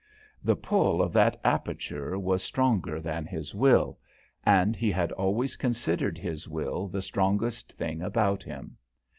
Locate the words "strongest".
7.03-7.71